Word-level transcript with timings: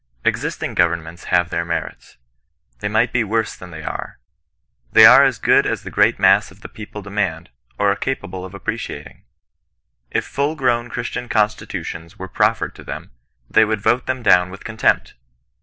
Existing 0.25 0.73
governments 0.73 1.25
have 1.25 1.51
their 1.51 1.63
merits. 1.63 2.17
They 2.79 2.87
might 2.87 3.13
V 3.13 3.23
worse 3.23 3.55
then 3.55 3.69
they 3.69 3.83
are. 3.83 4.17
They 4.91 5.05
are 5.05 5.23
as 5.23 5.37
good 5.37 5.67
as 5.67 5.83
the 5.83 5.91
great 5.91 6.17
mass 6.17 6.49
of 6.49 6.61
the 6.61 6.67
people 6.69 7.03
demand, 7.03 7.51
or 7.77 7.91
are 7.91 7.95
capable 7.95 8.43
of 8.43 8.53
appreciat 8.55 9.05
ing. 9.05 9.25
If 10.09 10.25
full 10.25 10.55
grown 10.55 10.89
Christian 10.89 11.29
constitutions 11.29 12.17
were 12.17 12.27
proffered 12.27 12.73
to 12.77 12.83
them, 12.83 13.11
they 13.47 13.63
would 13.63 13.81
vote 13.81 14.07
them 14.07 14.23
down 14.23 14.49
with 14.49 14.63
contempt. 14.63 15.13